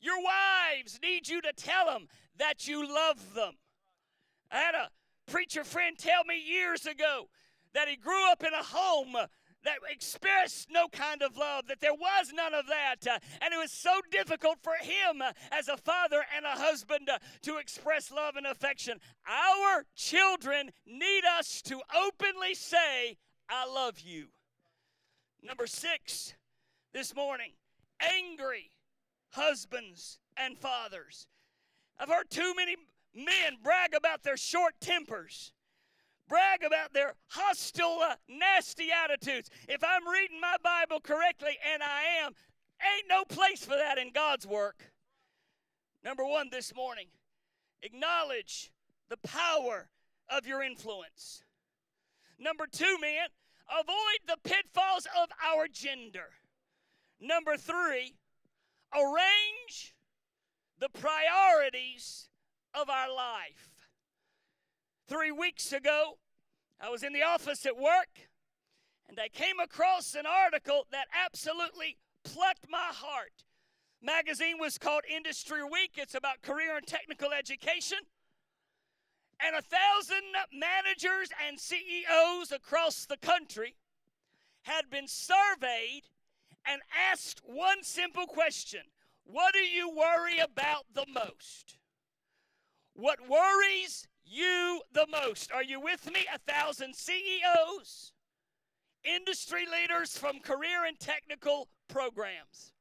[0.00, 3.54] Your wives need you to tell them that you love them.
[4.50, 4.90] I had a
[5.30, 7.28] preacher friend tell me years ago
[7.74, 9.14] that he grew up in a home
[9.64, 13.06] that expressed no kind of love, that there was none of that.
[13.06, 17.08] Uh, and it was so difficult for him uh, as a father and a husband
[17.08, 19.00] uh, to express love and affection.
[19.28, 23.16] Our children need us to openly say,
[23.48, 24.26] I love you.
[25.42, 26.34] Number six
[26.92, 27.52] this morning
[28.00, 28.70] angry
[29.30, 31.26] husbands and fathers.
[31.98, 32.76] I've heard too many
[33.14, 35.52] men brag about their short tempers
[36.28, 39.50] brag about their hostile, uh, nasty attitudes.
[39.68, 42.32] If I'm reading my Bible correctly, and I am,
[42.82, 44.92] ain't no place for that in God's work.
[46.04, 47.06] Number one this morning,
[47.82, 48.70] acknowledge
[49.08, 49.88] the power
[50.28, 51.42] of your influence.
[52.38, 53.28] Number two, man,
[53.70, 56.30] avoid the pitfalls of our gender.
[57.20, 58.14] Number three,
[58.94, 59.94] arrange
[60.78, 62.28] the priorities
[62.74, 63.75] of our life.
[65.08, 66.18] Three weeks ago,
[66.80, 68.28] I was in the office at work
[69.08, 73.44] and I came across an article that absolutely plucked my heart.
[74.02, 75.92] Magazine was called Industry Week.
[75.94, 77.98] It's about career and technical education.
[79.38, 83.76] And a thousand managers and CEOs across the country
[84.62, 86.08] had been surveyed
[86.66, 86.82] and
[87.12, 88.80] asked one simple question
[89.24, 91.78] What do you worry about the most?
[92.94, 95.52] What worries you the most?
[95.52, 96.26] Are you with me?
[96.34, 98.12] A thousand CEOs,
[99.04, 102.72] industry leaders from career and technical programs.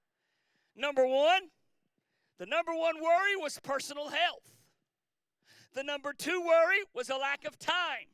[0.76, 1.50] Number one,
[2.38, 4.52] the number one worry was personal health.
[5.74, 8.08] The number two worry was a lack of time.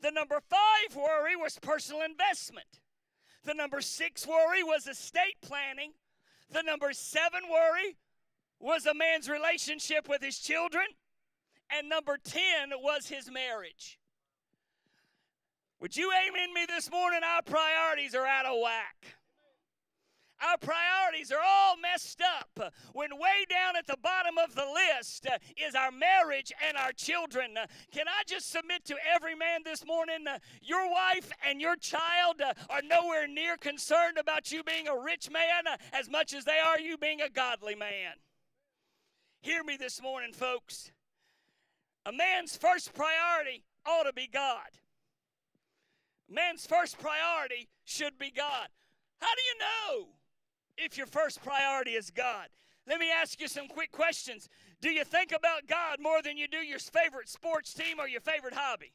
[0.00, 2.80] The number five worry was personal investment.
[3.44, 5.92] The number six worry was estate planning.
[6.50, 7.96] The number seven worry
[8.60, 10.86] was a man's relationship with his children.
[11.76, 12.40] And number 10
[12.80, 13.98] was his marriage.
[15.80, 17.20] Would you amen me this morning?
[17.24, 19.16] Our priorities are out of whack.
[20.40, 25.26] Our priorities are all messed up when way down at the bottom of the list
[25.56, 27.54] is our marriage and our children.
[27.92, 30.26] Can I just submit to every man this morning?
[30.60, 35.64] Your wife and your child are nowhere near concerned about you being a rich man
[35.92, 38.14] as much as they are you being a godly man.
[39.40, 40.90] Hear me this morning, folks.
[42.06, 44.68] A man's first priority ought to be God.
[46.28, 48.68] Man's first priority should be God.
[49.20, 50.14] How do you know
[50.76, 52.48] if your first priority is God.
[52.86, 54.48] Let me ask you some quick questions.
[54.80, 58.20] Do you think about God more than you do your favorite sports team or your
[58.20, 58.92] favorite hobby?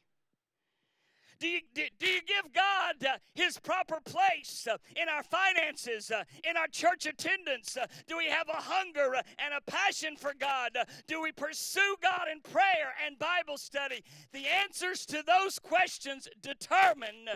[1.40, 6.12] Do you, do, do you give God uh, his proper place uh, in our finances,
[6.12, 7.78] uh, in our church attendance?
[7.78, 10.72] Uh, do we have a hunger uh, and a passion for God?
[10.78, 14.04] Uh, do we pursue God in prayer and Bible study?
[14.34, 17.30] The answers to those questions determine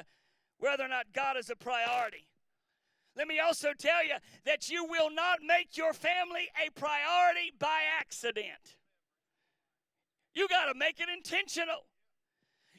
[0.60, 2.28] whether or not God is a priority.
[3.16, 7.82] Let me also tell you that you will not make your family a priority by
[7.99, 8.76] accident.
[10.34, 11.86] You got to make it intentional.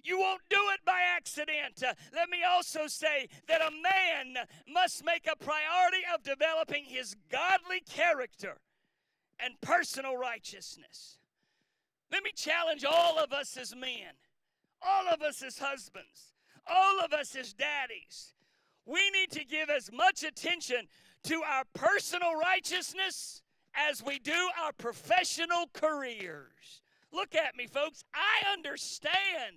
[0.05, 1.83] You won't do it by accident.
[1.83, 7.17] Uh, let me also say that a man must make a priority of developing his
[7.31, 8.59] godly character
[9.41, 11.19] and personal righteousness.
[12.13, 14.15] Let me challenge all of us as men,
[14.83, 16.35] all of us as husbands,
[16.67, 18.35] all of us as daddies
[18.87, 20.89] we need to give as much attention
[21.25, 23.43] to our personal righteousness
[23.75, 26.83] as we do our professional careers.
[27.13, 28.05] Look at me, folks.
[28.15, 29.57] I understand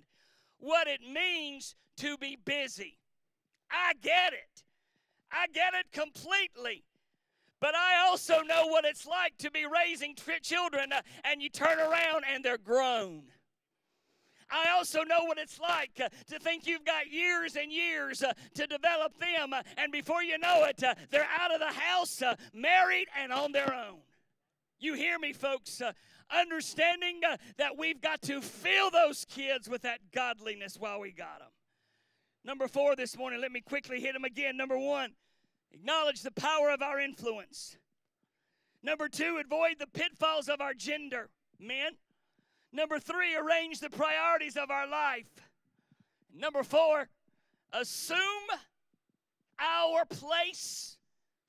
[0.58, 2.98] what it means to be busy.
[3.70, 4.64] I get it.
[5.30, 6.84] I get it completely.
[7.60, 11.78] But I also know what it's like to be raising children uh, and you turn
[11.78, 13.24] around and they're grown.
[14.50, 18.32] I also know what it's like uh, to think you've got years and years uh,
[18.54, 22.22] to develop them, uh, and before you know it, uh, they're out of the house,
[22.22, 23.98] uh, married, and on their own.
[24.78, 25.82] You hear me, folks?
[26.30, 27.20] Uh, understanding
[27.56, 31.48] that we've got to fill those kids with that godliness while we got them.
[32.44, 34.56] Number four this morning, let me quickly hit them again.
[34.56, 35.12] Number one,
[35.72, 37.76] acknowledge the power of our influence.
[38.82, 41.30] Number two, avoid the pitfalls of our gender.
[41.58, 41.92] Men,
[42.72, 45.26] Number three, arrange the priorities of our life.
[46.34, 47.08] Number four,
[47.72, 48.18] assume
[49.58, 50.98] our place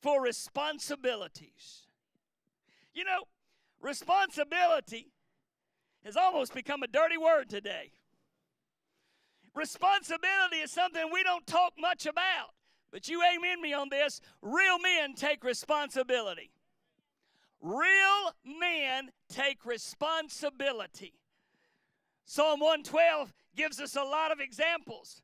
[0.01, 1.87] for responsibilities.
[2.93, 3.23] You know,
[3.81, 5.11] responsibility
[6.03, 7.91] has almost become a dirty word today.
[9.55, 12.53] Responsibility is something we don't talk much about,
[12.91, 14.21] but you amen me on this.
[14.41, 16.51] Real men take responsibility.
[17.61, 21.13] Real men take responsibility.
[22.25, 25.21] Psalm 112 gives us a lot of examples,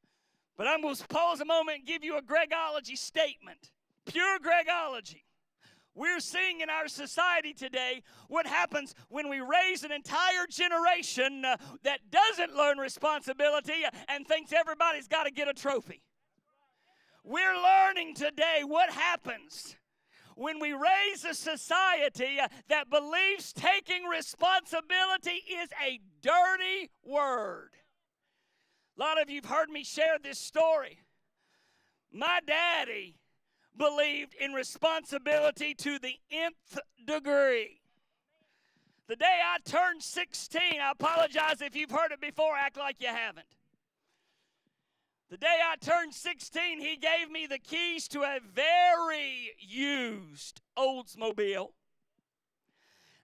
[0.58, 3.72] but I'm going to pause a moment and give you a Gregology statement.
[4.06, 5.25] Pure Gregology.
[5.96, 11.56] We're seeing in our society today what happens when we raise an entire generation uh,
[11.84, 16.04] that doesn't learn responsibility and thinks everybody's got to get a trophy.
[17.24, 19.78] We're learning today what happens
[20.36, 27.72] when we raise a society that believes taking responsibility is a dirty word.
[28.98, 31.00] A lot of you've heard me share this story.
[32.12, 33.16] My daddy
[33.78, 37.82] believed in responsibility to the nth degree.
[39.08, 43.08] The day I turned 16, I apologize if you've heard it before, act like you
[43.08, 43.46] haven't.
[45.30, 51.70] The day I turned 16, he gave me the keys to a very used Oldsmobile.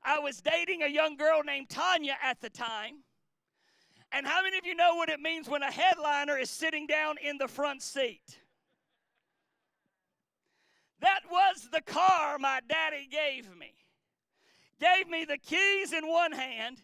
[0.04, 3.04] I was dating a young girl named Tanya at the time.
[4.12, 7.16] And how many of you know what it means when a headliner is sitting down
[7.24, 8.41] in the front seat?
[11.02, 13.74] That was the car my daddy gave me.
[14.80, 16.82] Gave me the keys in one hand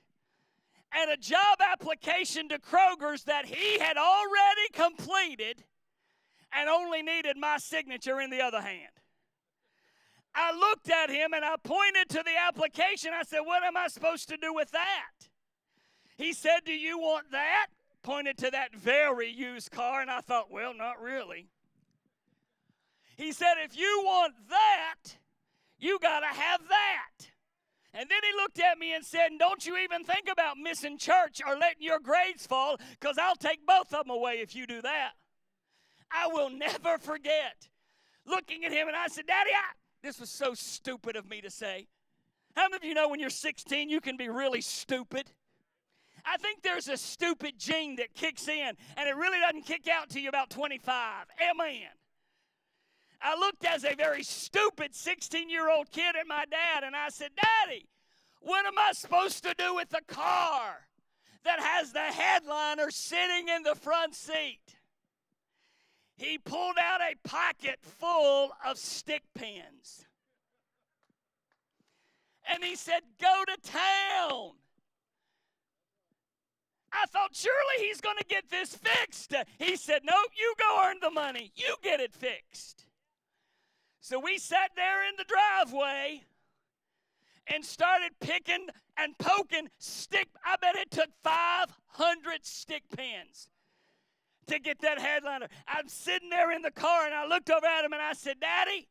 [0.92, 5.64] and a job application to Kroger's that he had already completed
[6.54, 8.92] and only needed my signature in the other hand.
[10.34, 13.12] I looked at him and I pointed to the application.
[13.14, 15.28] I said, What am I supposed to do with that?
[16.16, 17.68] He said, Do you want that?
[18.04, 21.50] Pointed to that very used car, and I thought, Well, not really.
[23.18, 25.18] He said, If you want that,
[25.80, 27.28] you got to have that.
[27.94, 31.42] And then he looked at me and said, Don't you even think about missing church
[31.46, 34.82] or letting your grades fall, because I'll take both of them away if you do
[34.82, 35.12] that.
[36.12, 37.68] I will never forget
[38.26, 41.50] looking at him and I said, Daddy, I, this was so stupid of me to
[41.50, 41.88] say.
[42.56, 45.32] How many of you know when you're 16 you can be really stupid?
[46.26, 50.10] I think there's a stupid gene that kicks in and it really doesn't kick out
[50.10, 51.26] till you about 25.
[51.50, 51.88] Amen.
[53.22, 57.10] I looked as a very stupid 16 year old kid at my dad and I
[57.10, 57.88] said, Daddy,
[58.42, 60.88] what am I supposed to do with the car
[61.44, 64.78] that has the headliner sitting in the front seat?
[66.16, 70.06] He pulled out a pocket full of stick pins.
[72.50, 74.54] And he said, Go to town.
[76.92, 79.34] I thought, surely he's going to get this fixed.
[79.60, 81.52] He said, Nope, you go earn the money.
[81.56, 82.87] You get it fixed.
[84.08, 86.24] So we sat there in the driveway
[87.46, 90.30] and started picking and poking stick.
[90.46, 93.50] I bet it took 500 stick pins
[94.46, 95.50] to get that headliner.
[95.68, 98.40] I'm sitting there in the car and I looked over at him and I said,
[98.40, 98.88] Daddy,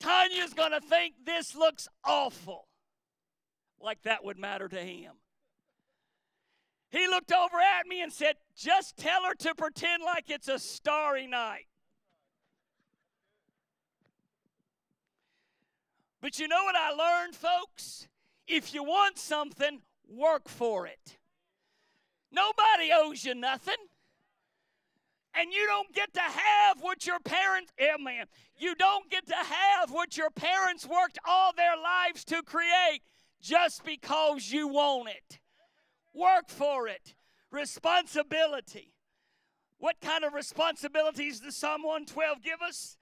[0.00, 2.68] Tanya's going to think this looks awful.
[3.80, 5.12] Like that would matter to him.
[6.90, 10.58] He looked over at me and said, Just tell her to pretend like it's a
[10.58, 11.68] starry night.
[16.22, 18.06] But you know what I learned, folks?
[18.46, 21.18] If you want something, work for it.
[22.30, 23.74] Nobody owes you nothing.
[25.34, 28.26] And you don't get to have what your parents, amen.
[28.56, 33.00] You don't get to have what your parents worked all their lives to create
[33.40, 35.40] just because you want it.
[36.14, 37.14] Work for it.
[37.50, 38.94] Responsibility.
[39.78, 42.98] What kind of responsibilities does Psalm 112 give us?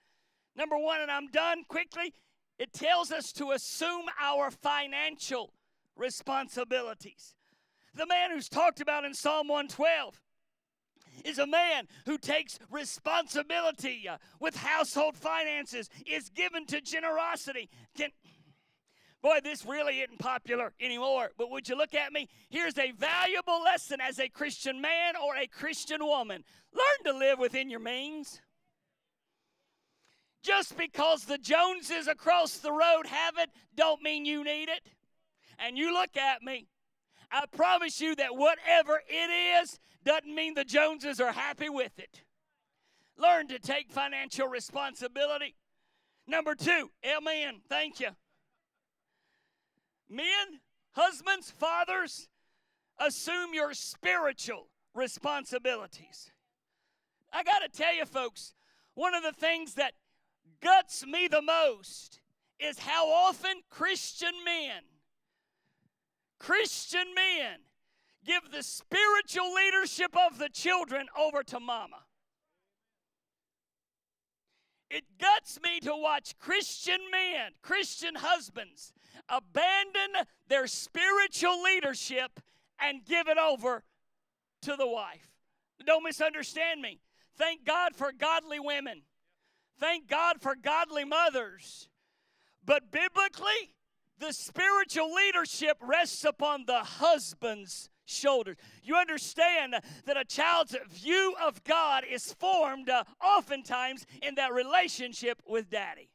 [0.57, 2.14] Number one, and I'm done quickly,
[2.61, 5.55] it tells us to assume our financial
[5.97, 7.35] responsibilities.
[7.95, 10.21] The man who's talked about in Psalm 112
[11.25, 17.71] is a man who takes responsibility uh, with household finances, is given to generosity.
[17.97, 18.11] Can,
[19.23, 22.29] boy, this really isn't popular anymore, but would you look at me?
[22.51, 26.45] Here's a valuable lesson as a Christian man or a Christian woman
[26.75, 28.43] learn to live within your means.
[30.43, 34.88] Just because the Joneses across the road have it, don't mean you need it.
[35.59, 36.68] And you look at me,
[37.30, 42.22] I promise you that whatever it is doesn't mean the Joneses are happy with it.
[43.18, 45.55] Learn to take financial responsibility.
[46.26, 47.61] Number two, amen.
[47.68, 48.09] Thank you.
[50.09, 50.61] Men,
[50.93, 52.28] husbands, fathers,
[52.99, 56.32] assume your spiritual responsibilities.
[57.32, 58.55] I got to tell you, folks,
[58.95, 59.93] one of the things that
[60.61, 62.21] guts me the most
[62.59, 64.83] is how often Christian men,
[66.39, 67.61] Christian men,
[68.25, 72.05] give the spiritual leadership of the children over to mama.
[74.91, 78.93] It guts me to watch Christian men, Christian husbands,
[79.29, 82.41] abandon their spiritual leadership
[82.81, 83.85] and give it over
[84.63, 85.29] to the wife.
[85.87, 87.01] Don't misunderstand me.
[87.39, 89.03] Thank God for godly women.
[89.81, 91.89] Thank God for godly mothers.
[92.64, 93.74] But biblically,
[94.18, 98.57] the spiritual leadership rests upon the husband's shoulders.
[98.83, 105.41] You understand that a child's view of God is formed uh, oftentimes in that relationship
[105.47, 106.11] with daddy.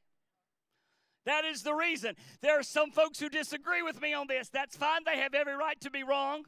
[1.25, 2.15] That is the reason.
[2.41, 4.49] There are some folks who disagree with me on this.
[4.49, 6.43] That's fine, they have every right to be wrong.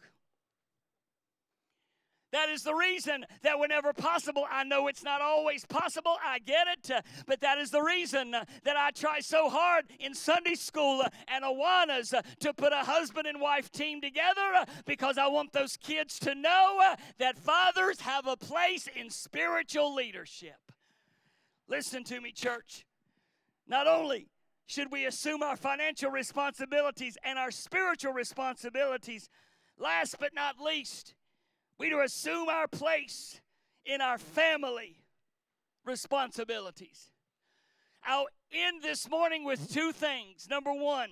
[2.38, 6.68] That is the reason that whenever possible, I know it's not always possible, I get
[6.68, 11.44] it, but that is the reason that I try so hard in Sunday school and
[11.44, 16.36] Awanas to put a husband and wife team together because I want those kids to
[16.36, 16.80] know
[17.18, 20.72] that fathers have a place in spiritual leadership.
[21.68, 22.86] Listen to me, church.
[23.68, 24.28] Not only
[24.68, 29.28] should we assume our financial responsibilities and our spiritual responsibilities.
[29.80, 31.16] Last but not least,
[31.78, 33.40] we to assume our place
[33.86, 34.98] in our family
[35.86, 37.12] responsibilities.
[38.04, 40.48] I'll end this morning with two things.
[40.50, 41.12] Number one,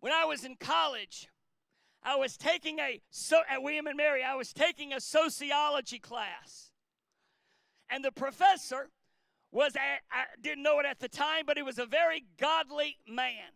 [0.00, 1.28] when I was in college,
[2.02, 6.72] I was taking a so at William and Mary, I was taking a sociology class.
[7.90, 8.90] And the professor
[9.52, 12.96] was at, I didn't know it at the time, but he was a very godly
[13.06, 13.52] man.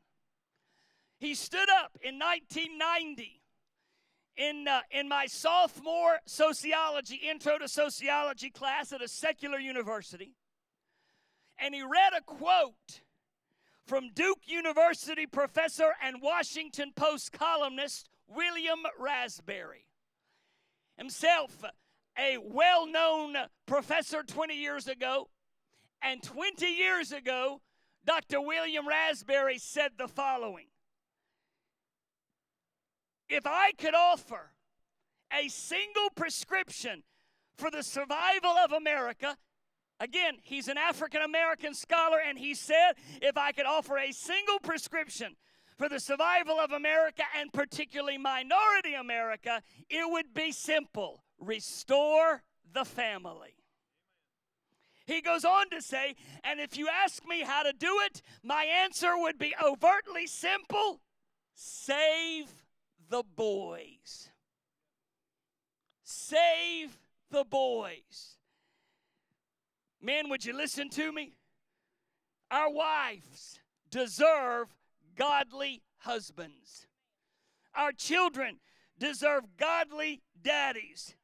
[1.19, 3.44] He stood up in 1990
[4.37, 10.35] in, uh, in my sophomore sociology, intro to sociology class at a secular university,
[11.59, 13.01] and he read a quote
[13.87, 19.87] from Duke University professor and Washington Post columnist William Raspberry.
[20.97, 21.65] Himself
[22.19, 25.29] a well known professor 20 years ago,
[26.03, 27.61] and 20 years ago,
[28.05, 28.41] Dr.
[28.41, 30.67] William Raspberry said the following
[33.29, 34.53] If I could offer
[35.33, 37.03] a single prescription
[37.57, 39.37] for the survival of America,
[39.99, 44.59] again, he's an African American scholar, and he said, if I could offer a single
[44.59, 45.37] prescription
[45.77, 52.85] for the survival of America and particularly minority America, it would be simple restore the
[52.85, 53.57] family.
[55.07, 58.65] He goes on to say, and if you ask me how to do it, my
[58.65, 61.01] answer would be overtly simple
[61.55, 62.64] save
[63.09, 64.31] the boys.
[66.03, 66.99] Save
[67.31, 68.37] the boys.
[70.01, 71.37] Men, would you listen to me?
[72.51, 73.59] Our wives
[73.91, 74.69] deserve
[75.17, 76.87] godly husbands.
[77.75, 78.59] Our children
[78.99, 81.17] deserve godly daddies.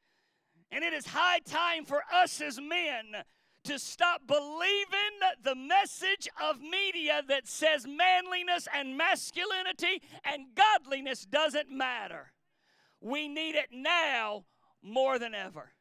[0.73, 3.23] And it is high time for us as men
[3.65, 11.71] to stop believing the message of media that says manliness and masculinity and godliness doesn't
[11.71, 12.33] matter.
[13.01, 14.45] We need it now
[14.83, 15.73] more than ever.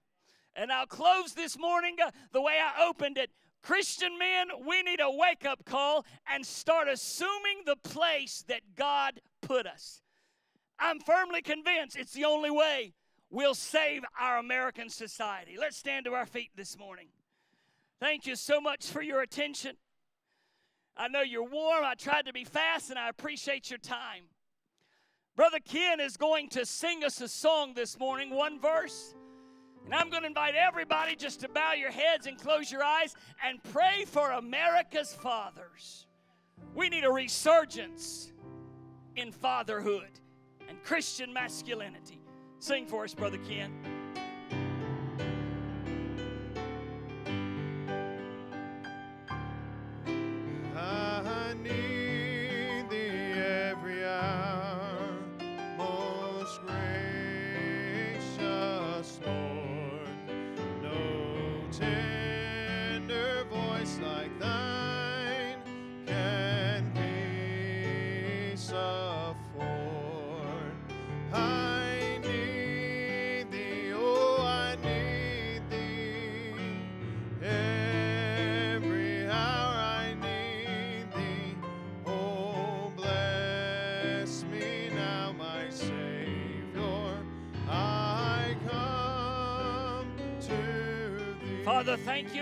[0.55, 3.31] And I'll close this morning uh, the way I opened it.
[3.61, 9.21] Christian men, we need a wake up call and start assuming the place that God
[9.41, 10.01] put us.
[10.79, 12.93] I'm firmly convinced it's the only way
[13.29, 15.57] we'll save our American society.
[15.59, 17.07] Let's stand to our feet this morning.
[17.99, 19.75] Thank you so much for your attention.
[20.95, 21.83] I know you're warm.
[21.83, 24.23] I tried to be fast, and I appreciate your time.
[25.35, 29.15] Brother Ken is going to sing us a song this morning, one verse.
[29.85, 33.15] And I'm going to invite everybody just to bow your heads and close your eyes
[33.45, 36.05] and pray for America's fathers.
[36.75, 38.31] We need a resurgence
[39.15, 40.19] in fatherhood
[40.67, 42.21] and Christian masculinity.
[42.59, 43.98] Sing for us, Brother Ken.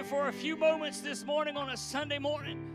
[0.08, 2.66] For a few moments this morning on a Sunday morning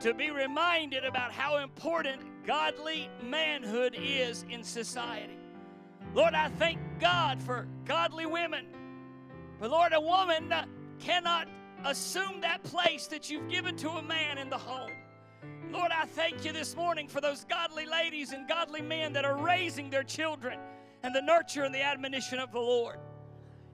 [0.00, 5.38] to be reminded about how important godly manhood is in society.
[6.12, 8.66] Lord, I thank God for godly women.
[9.60, 10.52] But Lord, a woman
[10.98, 11.46] cannot
[11.84, 14.90] assume that place that you've given to a man in the home.
[15.70, 19.36] Lord, I thank you this morning for those godly ladies and godly men that are
[19.36, 20.58] raising their children
[21.04, 22.98] and the nurture and the admonition of the Lord.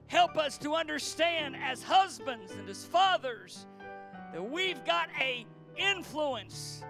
[0.07, 3.65] Help us to understand as husbands and as fathers
[4.33, 5.45] that we've got a
[5.77, 6.83] influence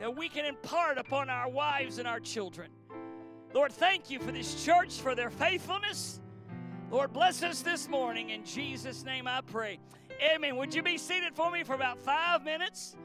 [0.00, 2.70] that we can impart upon our wives and our children.
[3.52, 6.20] Lord, thank you for this church, for their faithfulness.
[6.90, 8.30] Lord, bless us this morning.
[8.30, 9.78] In Jesus' name I pray.
[10.22, 10.56] Amen.
[10.56, 12.96] Would you be seated for me for about five minutes?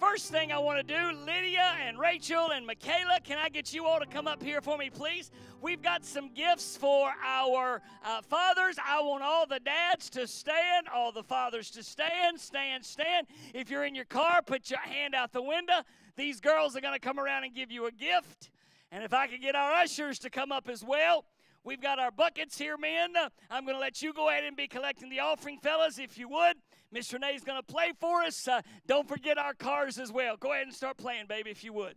[0.00, 3.84] First thing I want to do, Lydia and Rachel and Michaela, can I get you
[3.84, 5.32] all to come up here for me, please?
[5.60, 8.76] We've got some gifts for our uh, fathers.
[8.84, 13.26] I want all the dads to stand, all the fathers to stand, stand, stand.
[13.52, 15.80] If you're in your car, put your hand out the window.
[16.14, 18.50] These girls are going to come around and give you a gift.
[18.92, 21.24] And if I could get our ushers to come up as well.
[21.64, 23.14] We've got our buckets here, men.
[23.50, 26.28] I'm going to let you go ahead and be collecting the offering, fellas, if you
[26.28, 26.56] would.
[26.90, 28.48] Miss Renee's going to play for us.
[28.48, 30.36] Uh, don't forget our cars as well.
[30.36, 31.94] Go ahead and start playing, baby, if you would.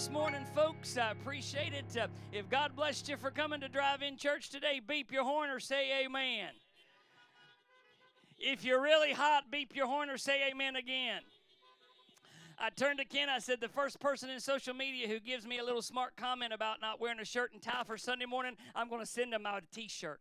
[0.00, 0.96] This morning, folks.
[0.96, 1.94] I appreciate it.
[1.94, 5.50] Uh, if God blessed you for coming to drive in church today, beep your horn
[5.50, 6.48] or say amen.
[8.38, 11.20] If you're really hot, beep your horn or say amen again.
[12.58, 13.28] I turned to Ken.
[13.28, 16.54] I said, The first person in social media who gives me a little smart comment
[16.54, 19.44] about not wearing a shirt and tie for Sunday morning, I'm going to send them
[19.44, 20.20] out a t shirt.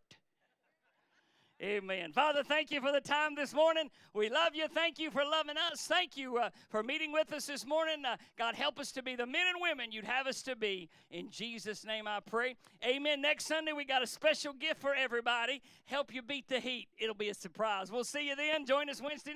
[1.61, 2.13] Amen.
[2.13, 3.89] Father, thank you for the time this morning.
[4.13, 4.69] We love you.
[4.69, 5.81] Thank you for loving us.
[5.81, 8.05] Thank you uh, for meeting with us this morning.
[8.05, 10.87] Uh, God, help us to be the men and women you'd have us to be.
[11.11, 12.55] In Jesus' name I pray.
[12.85, 13.21] Amen.
[13.21, 15.61] Next Sunday, we got a special gift for everybody.
[15.83, 16.87] Help you beat the heat.
[16.97, 17.91] It'll be a surprise.
[17.91, 18.65] We'll see you then.
[18.65, 19.25] Join us Wednesday night.